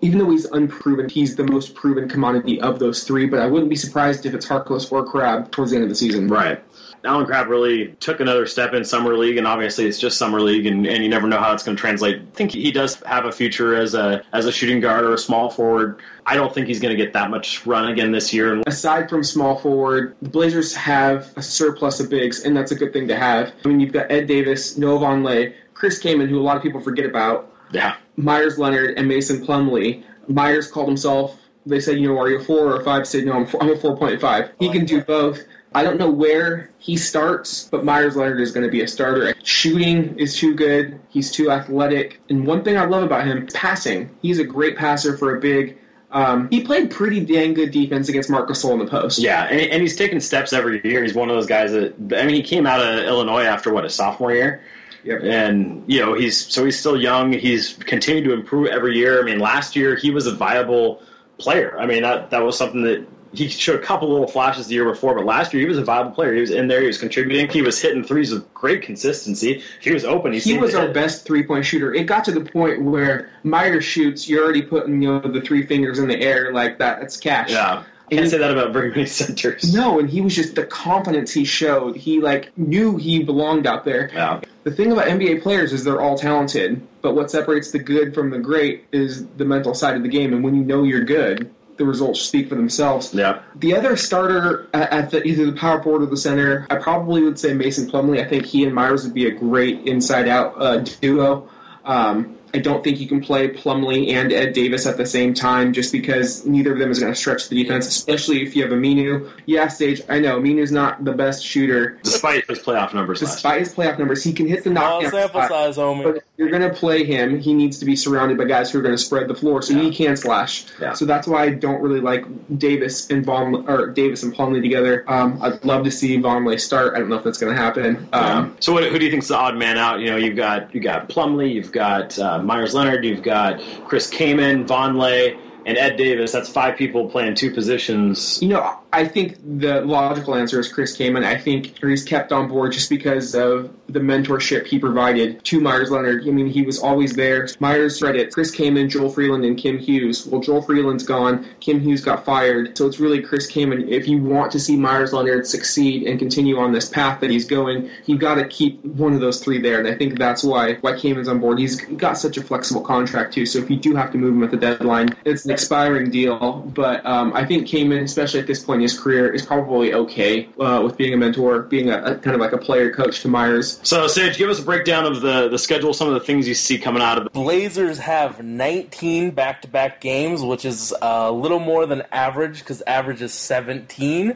[0.01, 3.25] even though he's unproven, he's the most proven commodity of those three.
[3.27, 5.95] But I wouldn't be surprised if it's Harkless or Crabbe towards the end of the
[5.95, 6.27] season.
[6.27, 6.61] Right.
[7.03, 10.65] Allen Crabbe really took another step in summer league, and obviously it's just summer league,
[10.65, 12.21] and, and you never know how it's going to translate.
[12.21, 15.17] I think he does have a future as a as a shooting guard or a
[15.17, 15.99] small forward.
[16.25, 18.53] I don't think he's going to get that much run again this year.
[18.53, 22.75] And Aside from small forward, the Blazers have a surplus of bigs, and that's a
[22.75, 23.51] good thing to have.
[23.65, 26.81] I mean, you've got Ed Davis, Noah Vonleh, Chris Kaman, who a lot of people
[26.81, 30.03] forget about, yeah, Meyers Leonard and Mason Plumlee.
[30.27, 31.39] Meyers called himself.
[31.65, 33.07] They said, you know, are you a four or a five?
[33.07, 34.51] Said, no, I'm, four, I'm a four point five.
[34.59, 35.39] He can do both.
[35.73, 39.33] I don't know where he starts, but Meyers Leonard is going to be a starter.
[39.43, 40.99] Shooting is too good.
[41.09, 42.19] He's too athletic.
[42.29, 44.09] And one thing I love about him, passing.
[44.21, 45.77] He's a great passer for a big.
[46.11, 49.19] Um, he played pretty dang good defense against Marc Gasol in the post.
[49.19, 51.01] yeah, and, and he's taking steps every year.
[51.03, 53.85] He's one of those guys that I mean, he came out of Illinois after what
[53.85, 54.61] a sophomore year.
[55.03, 55.21] Yep.
[55.23, 57.31] And you know he's so he's still young.
[57.31, 59.21] He's continued to improve every year.
[59.21, 61.01] I mean, last year he was a viable
[61.37, 61.79] player.
[61.79, 64.85] I mean that that was something that he showed a couple little flashes the year
[64.85, 66.33] before, but last year he was a viable player.
[66.33, 66.81] He was in there.
[66.81, 67.47] He was contributing.
[67.49, 69.63] He was hitting threes with great consistency.
[69.79, 70.93] He was open, he, He was our hit.
[70.93, 71.93] best three point shooter.
[71.93, 75.65] It got to the point where Meyers shoots, you're already putting you know the three
[75.65, 76.99] fingers in the air like that.
[76.99, 77.51] That's cash.
[77.51, 79.73] Yeah, can't say that about very many centers.
[79.73, 81.95] No, and he was just the confidence he showed.
[81.95, 84.09] He like knew he belonged out there.
[84.13, 84.41] Yeah.
[84.63, 88.29] The thing about NBA players is they're all talented, but what separates the good from
[88.29, 90.33] the great is the mental side of the game.
[90.33, 91.49] And when you know you're good,
[91.81, 93.13] the results speak for themselves.
[93.13, 93.41] Yeah.
[93.55, 97.23] The other starter at at the, either the power forward or the center, I probably
[97.23, 98.23] would say Mason Plumlee.
[98.23, 101.49] I think he and Meyers would be a great inside-out uh, duo.
[101.83, 105.73] Um, I don't think you can play Plumlee and Ed Davis at the same time
[105.73, 108.71] just because neither of them is going to stretch the defense, especially if you have
[108.71, 109.29] Aminu.
[109.45, 111.99] Yeah, Sage, I know Aminu's not the best shooter.
[112.03, 115.41] Despite his playoff numbers Despite his playoff numbers, he can hit the Small knockdown sample
[115.43, 115.49] spot.
[115.49, 116.03] size, homie.
[116.03, 118.79] But if you're going to play him, he needs to be surrounded by guys who
[118.79, 119.83] are going to spread the floor, so Yeah.
[119.83, 120.65] he can slash.
[120.81, 120.93] Yeah.
[120.93, 122.25] So that's why I don't really like
[122.57, 125.03] Davis and Von or Davis and Plumlee together.
[125.07, 126.95] Um, I'd love to see Vonleh start.
[126.95, 128.07] I don't know if that's going to happen.
[128.13, 129.99] Um, so what, who do you think's the odd man out?
[129.99, 134.09] You know, you've got you got Plumlee, you've got uh, Meyers Leonard, you've got Chris
[134.09, 136.31] Kaman, Vonleh, and Ed Davis.
[136.31, 138.41] That's five people playing two positions.
[138.41, 141.23] You know, I think the logical answer is Chris Kaman.
[141.23, 145.91] I think he's kept on board just because of the mentorship he provided to Meyers
[145.91, 146.27] Leonard.
[146.27, 147.47] I mean, he was always there.
[147.59, 148.31] Meyers read.
[148.33, 150.25] Chris Kaman, Joel Freeland, and Kim Hughes.
[150.25, 151.47] Well, Joel Freeland's gone.
[151.59, 152.77] Kim Hughes got fired.
[152.77, 153.89] So it's really Chris Kaman.
[153.89, 157.45] If you want to see Meyers Leonard succeed and continue on this path that he's
[157.45, 159.79] going, you've got to keep one of those three there.
[159.79, 161.59] And I think that's why why Kaman's on board.
[161.59, 163.45] He's got such a flexible contract too.
[163.45, 166.61] So if you do have to move him at the deadline, it's an expiring deal.
[166.73, 170.49] But um, I think Kaman, especially at this point in his career, is probably okay
[170.59, 173.27] uh, with being a mentor, being a, a kind of like a player coach to
[173.27, 173.79] Meyers.
[173.83, 176.53] So Sage, give us a breakdown of the the schedule, some of the things you
[176.53, 177.33] see coming out of it.
[177.33, 182.59] The Blazers have 19 back to back games, which is a little more than average
[182.59, 184.35] because average is 17.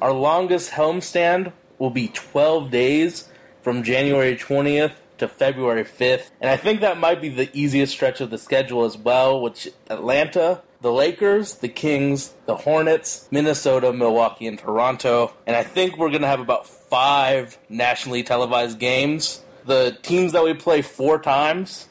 [0.00, 3.28] Our longest homestand will be 12 days
[3.62, 6.30] from January 20th to February 5th.
[6.40, 9.68] And I think that might be the easiest stretch of the schedule as well, which
[9.88, 15.32] Atlanta, the Lakers, the Kings, the Hornets, Minnesota, Milwaukee, and Toronto.
[15.46, 19.42] And I think we're going to have about five nationally televised games.
[19.66, 21.88] The teams that we play four times,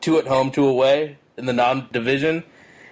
[0.00, 2.44] two at home, two away in the non division,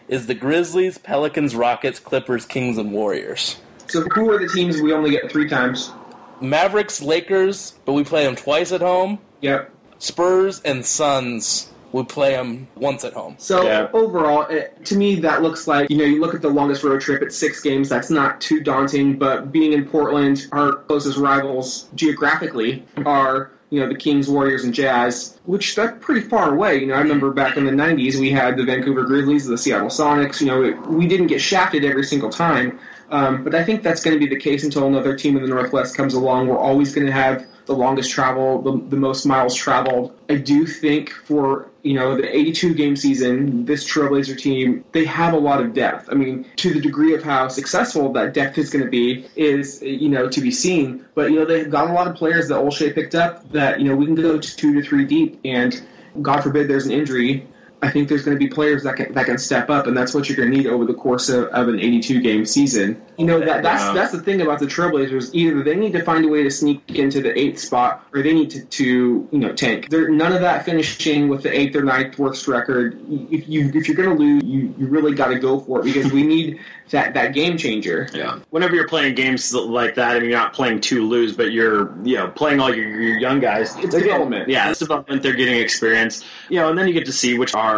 [0.09, 3.57] is the Grizzlies, Pelicans, Rockets, Clippers, Kings, and Warriors.
[3.88, 5.92] So who are the teams we only get three times?
[6.40, 9.18] Mavericks, Lakers, but we play them twice at home.
[9.40, 9.72] Yep.
[10.00, 13.34] Spurs and Suns, we play them once at home.
[13.38, 13.88] So Yeah.
[13.92, 17.00] overall, it, to me, that looks like you know you look at the longest road
[17.00, 17.88] trip at six games.
[17.88, 23.88] That's not too daunting, but being in Portland, our closest rivals geographically are you know
[23.88, 26.80] the Kings, Warriors, and Jazz, which that's pretty far away.
[26.80, 29.88] You know, I remember back in the '90s we had the Vancouver Grizzlies, the Seattle
[29.88, 30.40] Sonics.
[30.40, 32.78] You know, it, we didn't get shafted every single time,
[33.10, 35.48] um, but I think that's going to be the case until another team in the
[35.48, 36.48] Northwest comes along.
[36.48, 40.18] We're always going to have the longest travel, the, the most miles traveled.
[40.29, 45.35] I do think for you know the 82 game season, this Trailblazer team they have
[45.35, 46.09] a lot of depth.
[46.11, 49.83] I mean, to the degree of how successful that depth is going to be is
[49.83, 51.05] you know to be seen.
[51.14, 53.88] But you know they've got a lot of players that Olshey picked up that you
[53.88, 55.81] know we can go to two to three deep, and
[56.23, 57.46] God forbid there's an injury.
[57.83, 60.12] I think there's going to be players that can that can step up, and that's
[60.14, 63.01] what you're going to need over the course of, of an 82 game season.
[63.16, 63.93] You know that that's Yeah.
[63.95, 65.31] that's the thing about the Trailblazers.
[65.35, 68.33] Either they need to find a way to sneak into the eighth spot, or they
[68.35, 69.88] need to, to you know tank.
[69.90, 73.01] There, none of that finishing with the eighth or ninth worst record.
[73.31, 75.85] If you if you're going to lose, you, you really got to go for it
[75.85, 78.09] because we need that that game changer.
[78.12, 78.40] Yeah.
[78.51, 82.16] Whenever you're playing games like that, and you're not playing to lose, but you're, you
[82.16, 83.71] know, playing all your, your young guys.
[83.77, 84.49] It's They're getting- development.
[84.49, 85.23] yeah, it's development.
[85.23, 87.69] They're getting experience, you know, and then you get to see which are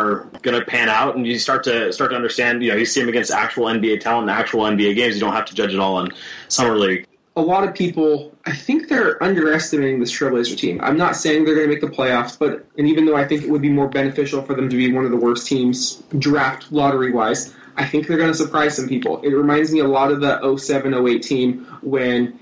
[0.42, 2.62] going to pan out, and you start to start to understand.
[2.62, 5.14] You know, you see them against actual NBA talent, actual NBA games.
[5.14, 6.10] You don't have to judge it all in
[6.48, 7.06] summer league.
[7.36, 10.80] a lot of people, I think they're underestimating this Trailblazer team.
[10.82, 13.42] I'm not saying they're going to make the playoffs, but and even though I think
[13.42, 16.70] it would be more beneficial for them to be one of the worst teams draft
[16.72, 19.22] lottery wise, I think they're going to surprise some people.
[19.22, 22.38] It reminds me a lot of the 07 08 team when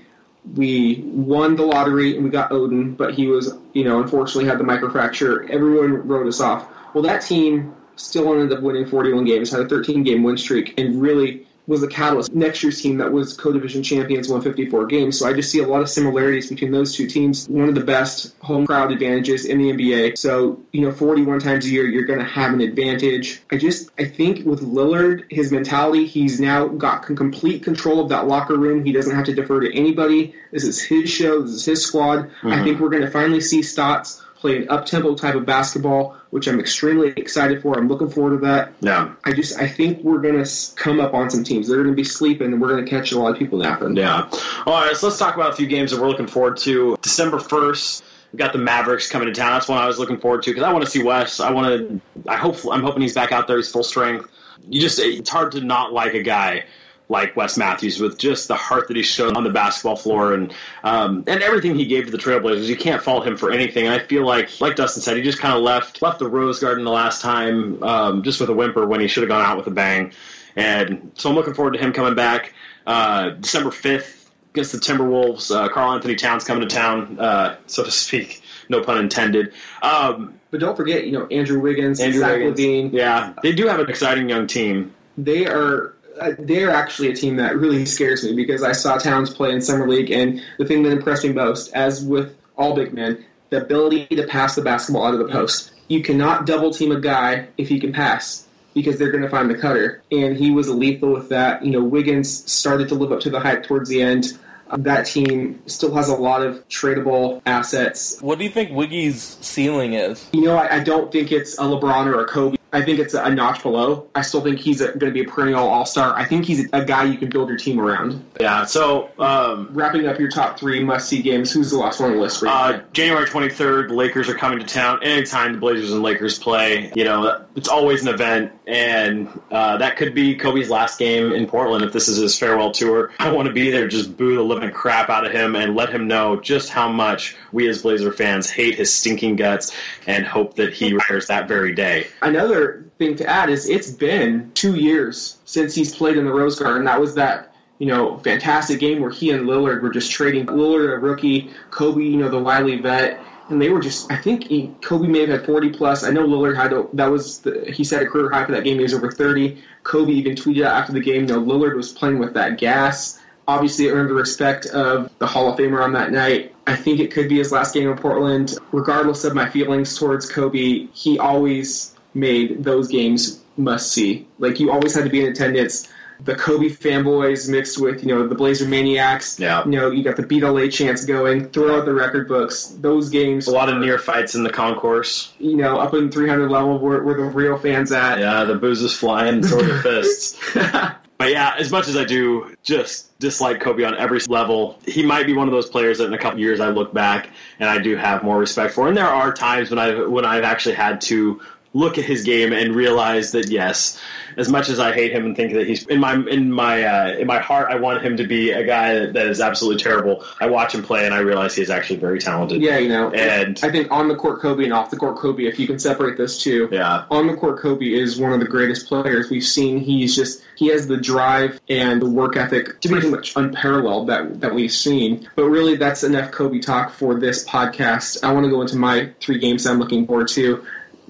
[0.55, 4.57] we won the lottery and we got Oden, but he was, you know, unfortunately had
[4.57, 5.49] the microfracture.
[5.49, 6.67] Everyone wrote us off.
[6.93, 10.79] Well, that team still ended up winning 41 games, had a 13 game win streak,
[10.79, 12.33] and really was the catalyst.
[12.33, 15.17] Next year's team that was co-division champions won 54 games.
[15.17, 17.47] So I just see a lot of similarities between those two teams.
[17.47, 20.17] One of the best home crowd advantages in the NBA.
[20.17, 23.41] So, you know, 41 times a year, you're going to have an advantage.
[23.51, 28.27] I just, I think with Lillard, his mentality, he's now got complete control of that
[28.27, 28.83] locker room.
[28.83, 30.35] He doesn't have to defer to anybody.
[30.51, 31.41] This is his show.
[31.41, 32.19] This is his squad.
[32.19, 32.63] I mm-hmm.
[32.63, 36.59] think we're going to finally see Stotts play an up-tempo type of basketball, which I'm
[36.59, 37.77] extremely excited for.
[37.77, 38.73] I'm looking forward to that.
[38.81, 39.13] Yeah.
[39.23, 41.67] I just I think we're gonna come up on some teams.
[41.67, 43.95] They're gonna be sleeping, and we're gonna catch a lot of people napping.
[43.95, 44.27] Yeah.
[44.65, 46.97] All right, so let's talk about a few games that we're looking forward to.
[47.01, 48.01] December 1st,
[48.33, 49.51] we've got the Mavericks coming to town.
[49.53, 51.39] That's one I was looking forward to because I want to see Wes.
[51.39, 52.01] I want to.
[52.27, 52.57] I hope.
[52.69, 53.57] I'm hoping he's back out there.
[53.57, 54.29] He's full strength.
[54.67, 54.99] You just.
[54.99, 56.65] It's hard to not like a guy
[57.11, 60.53] like Wes Matthews with just the heart that he showed on the basketball floor and
[60.83, 62.65] um, and everything he gave to the Trailblazers.
[62.65, 63.85] You can't fault him for anything.
[63.85, 66.59] And I feel like, like Dustin said, he just kind of left left the Rose
[66.59, 69.57] Garden the last time um, just with a whimper when he should have gone out
[69.57, 70.13] with a bang.
[70.55, 72.53] And so I'm looking forward to him coming back
[72.87, 75.53] uh, December 5th against the Timberwolves.
[75.53, 78.41] Uh, Karl Anthony Towns coming to town, uh, so to speak.
[78.69, 79.53] No pun intended.
[79.81, 82.57] Um, But don't forget, you know, Andrew Wiggins, Andrew Zach Wiggins.
[82.59, 82.93] LaVine.
[82.93, 84.93] Yeah, they do have an exciting young team.
[85.17, 85.93] They are.
[86.19, 89.61] Uh, they're actually a team that really scares me because I saw Towns play in
[89.61, 93.61] summer league, and the thing that impressed me most, as with all big men, the
[93.61, 95.71] ability to pass the basketball out of the post.
[95.87, 99.49] You cannot double team a guy if he can pass because they're going to find
[99.49, 101.65] the cutter, and he was lethal with that.
[101.65, 104.37] You know, Wiggins started to live up to the hype towards the end.
[104.69, 108.21] Um, that team still has a lot of tradable assets.
[108.21, 110.25] What do you think Wiggy's ceiling is?
[110.31, 112.55] You know, I, I don't think it's a LeBron or a Kobe.
[112.73, 114.07] I think it's a, notch below.
[114.15, 116.13] I still think he's going to be a perennial All Star.
[116.15, 118.23] I think he's a, guy you can build your team around.
[118.39, 121.51] Yeah, so um, Wrapping up your top three must see games.
[121.51, 122.51] Who's the last one on the list for you?
[122.51, 125.03] Uh, January 23rd, the Lakers are coming to town.
[125.03, 129.97] Anytime the Blazers and Lakers play, you know, it's always an event, and uh, that
[129.97, 133.11] could be Kobe's last game in Portland if this is his farewell tour.
[133.19, 135.89] I want to be there, just boo the living crap out of him, and let
[135.89, 139.75] him know just how much we as Blazer fans hate his stinking guts,
[140.07, 142.07] and hope that he retires that very day.
[142.21, 142.60] Another
[142.97, 146.85] thing to add is it's been two years since he's played in the Rose Garden.
[146.85, 150.45] That was that you know fantastic game where he and Lillard were just trading.
[150.45, 153.19] Lillard, a rookie, Kobe, you know the wily vet,
[153.49, 154.11] and they were just.
[154.11, 156.03] I think he, Kobe may have had 40 plus.
[156.03, 158.77] I know Lillard had that was the, he set a career high for that game.
[158.77, 159.61] He was over 30.
[159.83, 163.19] Kobe even tweeted out after the game, you know Lillard was playing with that gas.
[163.47, 166.55] Obviously, earned the respect of the Hall of Famer on that night.
[166.67, 168.55] I think it could be his last game in Portland.
[168.71, 174.27] Regardless of my feelings towards Kobe, he always made those games must see.
[174.39, 175.87] Like, you always had to be in attendance.
[176.23, 179.39] The Kobe fanboys mixed with, you know, the Blazer maniacs.
[179.39, 179.63] Yeah.
[179.65, 182.67] You know, you got the beat LA chants going, throw out the record books.
[182.79, 185.33] Those games, A lot of near fights in the concourse.
[185.39, 188.19] you know, up in 300 level where, where the real fans at.
[188.19, 190.37] Yeah, the booze is flying, sword of fists.
[191.17, 195.27] But yeah, as much as I do just dislike Kobe on every level, he might
[195.27, 197.77] be one of those players that in a couple years I look back and I
[197.77, 198.87] do have more respect for.
[198.87, 201.39] And there are times when I when I've actually had to
[201.73, 203.99] look at his game and realize that yes,
[204.37, 207.11] as much as I hate him and think that he's in my in my uh,
[207.13, 210.23] in my heart, I want him to be a guy that, that is absolutely terrible.
[210.39, 212.61] I watch him play and I realize he's actually very talented.
[212.61, 215.45] Yeah, you know, And- I think on the court Kobe and off the court Kobe,
[215.45, 217.05] if you can separate those two, Yeah.
[217.09, 219.79] on the court Kobe is one of the greatest players we've seen.
[219.79, 224.41] He's just he has the drive and the work ethic to pretty much unparalleled that
[224.41, 225.27] that we've seen.
[225.35, 228.23] But really, that's enough Kobe talk for this podcast.
[228.23, 230.63] I want to go into my three games I'm looking forward to.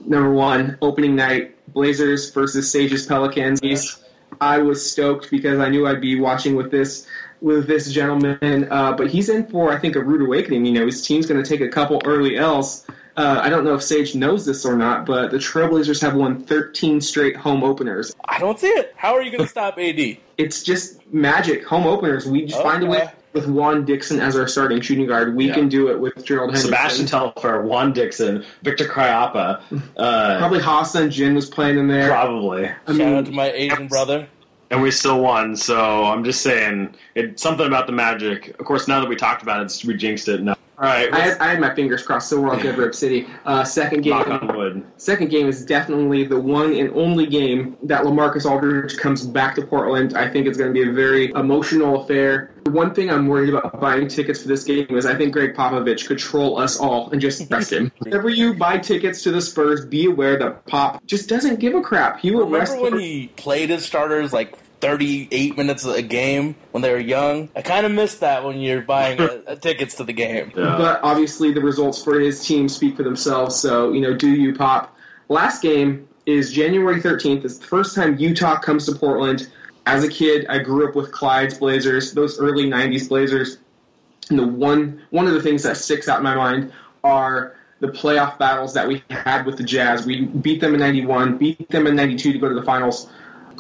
[0.06, 3.62] Number one, opening night, Blazers versus Sages Pelicans.
[4.40, 7.08] I was stoked because I knew I'd be watching with this
[7.42, 10.66] with this gentleman, uh, but he's in for I think a rude awakening.
[10.66, 12.86] You know, his team's going to take a couple early L's.
[13.18, 16.44] Uh, I don't know if Sage knows this or not, but the Trailblazers have won
[16.44, 18.16] 13 straight home openers.
[18.24, 18.94] I don't see it.
[18.96, 20.18] How are you going to stop AD?
[20.38, 21.66] It's just magic.
[21.66, 22.26] Home openers.
[22.26, 23.12] We just find a way Okay.
[23.34, 25.36] With Juan Dixon as our starting shooting guard.
[25.36, 25.54] We Yeah.
[25.54, 26.70] can do it with Gerald Henderson.
[26.70, 29.62] Sebastian Telfair, Juan Dixon, Victor Khryapa,
[29.98, 32.10] uh, Probably Hassan Jin was playing in there.
[32.10, 32.66] probably.
[32.66, 34.28] I Shout mean, out to my Asian brother.
[34.70, 35.56] and we still won.
[35.56, 38.50] So I'm just saying, it's something about the Magic.
[38.60, 40.42] Of course, now that we talked about it, we jinxed it.
[40.42, 40.56] No.
[40.82, 43.28] All right, I had, I had my fingers crossed, so we're all good, Rip City.
[43.46, 44.14] Uh, second game.
[44.18, 44.84] knock on wood.
[44.98, 49.62] Second game is definitely the one and only game that LaMarcus Aldridge comes back to
[49.62, 50.18] Portland.
[50.18, 52.56] I think it's going to be a very emotional affair.
[52.66, 56.08] One thing I'm worried about buying tickets for this game is I think Gregg Popovich
[56.08, 57.92] could troll us all and just arrest him.
[58.00, 61.82] Whenever you buy tickets to the Spurs, be aware that Pop just doesn't give a
[61.82, 62.20] crap.
[62.20, 66.82] He will arrest Remember when he played his starters like 38 minutes a game when
[66.82, 67.50] they were young?
[67.56, 70.52] I kind of miss that when you're buying uh uh tickets to the game.
[70.56, 70.78] Yeah.
[70.78, 73.56] But obviously, the results for his team speak for themselves.
[73.56, 74.98] So, you know, do you pop?
[75.30, 77.46] Last game is January 13th.
[77.46, 79.50] It's the first time Utah comes to Portland.
[79.86, 83.58] As a kid, I grew up with Clyde's Blazers, those early 90s Blazers.
[84.30, 86.72] And the one one of the things that sticks out in my mind
[87.04, 90.06] are the playoff battles that we had with the Jazz.
[90.06, 93.10] We beat them in 91, beat them in 92 to go to the finals.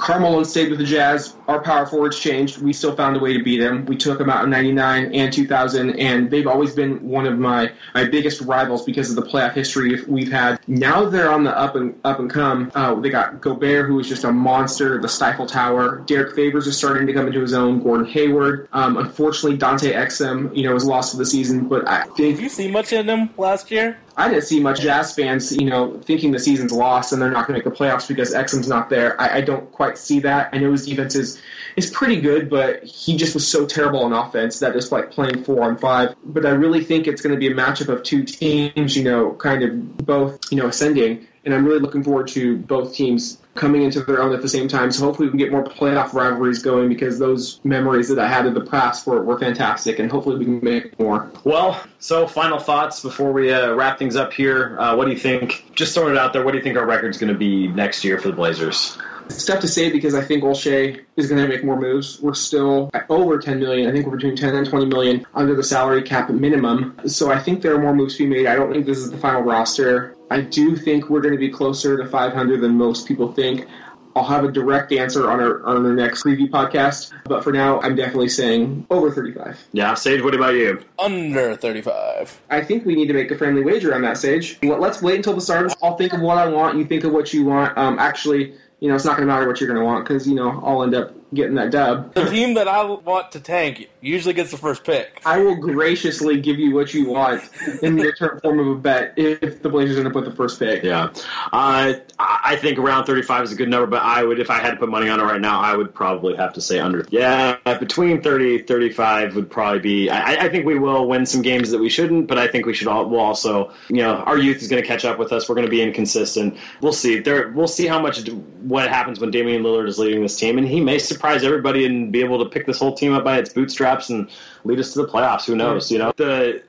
[0.02, 1.36] Karl Malone stayed with the Jazz.
[1.48, 2.58] Our power forwards changed.
[2.58, 3.86] We still found a way to beat them.
[3.86, 7.72] We took them out in '99 and 2000, and they've always been one of my
[7.94, 10.60] my biggest rivals because of the playoff history we've had.
[10.68, 12.72] Now they're on the up and up and come.
[12.74, 15.00] Uh, they got Gobert, who is just a monster.
[15.00, 16.00] The Stifle Tower.
[16.08, 17.84] Derrick Favors is starting to come into his own.
[17.84, 18.70] Gordon Hayward.
[18.74, 22.40] Um, unfortunately, Dante Exum, you know, was lost for the season, but I think Did
[22.40, 24.00] you see much in him last year?
[24.22, 27.48] I didn't see much Jazz fans, you know, thinking the season's lost and they're not
[27.48, 29.20] going to make the playoffs because Exum's not there.
[29.20, 30.50] I, I don't quite see that.
[30.54, 31.42] I know his defense is
[31.76, 35.44] is pretty good, but he just was so terrible on offense that it's like playing
[35.44, 36.14] four on five.
[36.24, 39.34] But I really think it's going to be a matchup of two teams, you know,
[39.34, 41.28] kind of both, you know, ascending.
[41.44, 44.68] And I'm really looking forward to both teams coming into their own at the same
[44.68, 44.92] time.
[44.92, 48.46] So hopefully we can get more playoff rivalries going because those memories that I had
[48.46, 51.32] in the past were, were fantastic, and hopefully we can make more.
[51.44, 54.80] Well, so final thoughts before we uh, wrap things up here.
[54.80, 55.66] Uh, what do you think?
[55.76, 56.46] Just throwing it out there.
[56.46, 58.98] What do you think our record's going to be next year for the Blazers?
[59.32, 62.22] It's tough to say because I think Olshey is going to make more moves.
[62.22, 63.89] We're still at over 10 million.
[63.89, 67.00] I think we're between 10 and 20 million under the salary cap minimum.
[67.08, 68.48] So I think there are more moves to be made.
[68.48, 70.15] I don't think this is the final roster.
[70.30, 73.67] I do think we're going to be closer to 500 than most people think.
[74.15, 77.80] I'll have a direct answer on our on our next preview podcast, but for now,
[77.80, 79.58] I'm definitely saying over 35.
[79.72, 80.22] Yeah, Sage.
[80.22, 80.84] What about you?
[81.00, 82.41] Under 35.
[82.50, 84.60] I think we need to make a friendly wager on that Sage.
[84.63, 85.74] Well, Let's wait until the start.
[85.82, 86.78] I'll think of what I want.
[86.78, 87.78] You think of what you want.
[87.78, 90.28] Um, actually, you know, it's not going to matter what you're going to want because
[90.28, 92.13] you know I'll end up getting that dub.
[92.13, 95.22] The team that I want to tank usually gets the first pick.
[95.26, 97.44] I will graciously give you what you want
[97.82, 100.60] in the return form of a bet if the Blazers end up with the first
[100.60, 100.84] pick.
[100.84, 101.13] Yeah,
[101.54, 104.72] uh, I think around 35 is a good number, but I would, if I had
[104.72, 107.06] to put money on it right now, I would probably have to say under.
[107.10, 110.10] Yeah, between 30 35 would probably be.
[110.10, 112.74] I, I think we will win some games that we shouldn't, but I think we
[112.74, 112.88] should.
[112.88, 115.48] All, we'll also, you know, our youth is going to catch up with us.
[115.48, 116.58] We're going to be inconsistent.
[116.82, 117.20] We'll see.
[117.20, 120.67] There, we'll see how much what happens when Damian Lillard is leading this team, and
[120.67, 123.54] he may surprise everybody and be able to pick this whole team up by its
[123.54, 124.30] bootstraps and
[124.64, 125.46] lead us to the playoffs.
[125.46, 125.92] Who knows?
[125.92, 126.62] You know the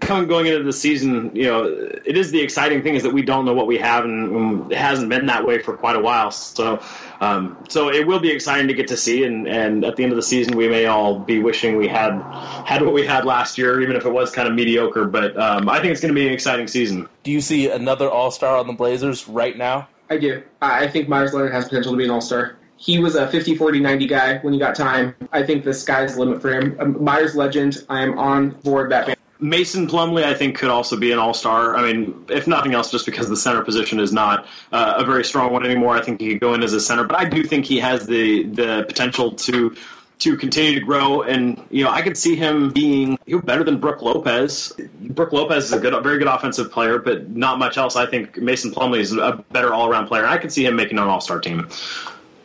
[0.00, 1.64] coming going into the season, you know,
[2.04, 4.68] it is the exciting thing is that we don't know what we have, and um,
[4.70, 6.30] it hasn't been that way for quite a while.
[6.30, 6.80] So
[7.20, 10.12] Um, so it will be exciting to get to see, and, and at the end
[10.12, 12.18] of the season, we may all be wishing we had
[12.64, 15.04] had what we had last year, even if it was kind of mediocre.
[15.04, 17.08] But um, I think it's going to be an exciting season.
[17.22, 19.88] Do you see another All Star on the Blazers right now?
[20.08, 20.42] I do.
[20.62, 22.56] I I think Meyers Leonard has potential to be an all star.
[22.80, 25.14] He was a 50 40 90 guy when he got time.
[25.32, 26.76] I think the sky's the limit for him.
[26.80, 27.84] Um, Meyers legend.
[27.90, 29.18] I am on board that.
[29.38, 31.76] Mason Plumlee, I think, could also be an all star.
[31.76, 35.24] I mean, if nothing else, just because the center position is not uh, a very
[35.24, 37.04] strong one anymore, I think he could go in as a center.
[37.04, 39.76] But I do think he has the the potential to
[40.20, 43.62] to continue to grow, and you know, I could see him being you know, better
[43.62, 44.72] than Brook Lopez.
[45.00, 47.94] Brook Lopez is a good, very good offensive player, but not much else.
[47.94, 50.26] I think Mason Plumlee is a better all around player.
[50.26, 51.68] I could see him making an all star team.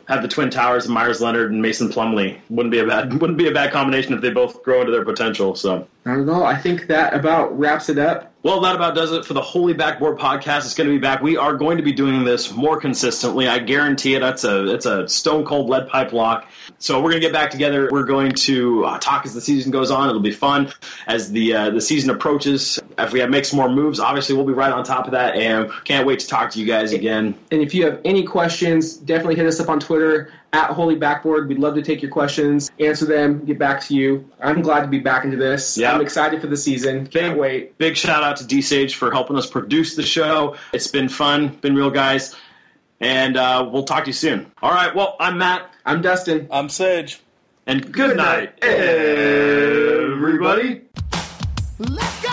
[0.08, 3.48] Have the Twin Towers, Meyers Leonard, and Mason Plumlee wouldn't be a bad wouldn't be
[3.48, 5.56] a bad combination if they both grow into their potential.
[5.56, 5.88] So.
[6.08, 6.44] I don't know.
[6.44, 8.32] I think that about wraps it up.
[8.44, 10.66] Well, that about does it for the Holy Backboard podcast.
[10.66, 11.24] It's going to be back.
[11.24, 13.48] We are going to be doing this more consistently.
[13.48, 14.20] I guarantee it.
[14.20, 16.48] That's a it's a stone cold lead pipe lock.
[16.78, 17.90] So we're going to get back together.
[17.92, 20.08] We're going to uh, talk as the season goes on.
[20.08, 20.72] It'll be fun
[21.08, 22.80] as the uh, the season approaches.
[23.00, 25.36] If we have make some more moves, obviously we'll be right on top of that,
[25.36, 27.34] and can't wait to talk to you guys again.
[27.50, 31.48] And if you have any questions, definitely hit us up on Twitter at Holy Backboard.
[31.50, 34.30] We'd love to take your questions, answer them, get back to you.
[34.42, 35.78] I'm glad to be back into this.
[35.78, 35.94] Yeah.
[35.94, 37.08] I'm excited for the season.
[37.08, 37.78] Can't wait.
[37.78, 40.56] Big shout out to D Sage for helping us produce the show.
[40.74, 42.36] It's been fun, been real, guys.
[43.02, 44.50] And uh, we'll talk to you soon.
[44.62, 44.96] All right.
[44.96, 46.48] Well, I'm Matt, I'm Dustin.
[46.50, 47.20] I'm Sage.
[47.68, 48.54] and good, night,
[49.66, 50.82] everybody.
[51.78, 52.25] Let's go!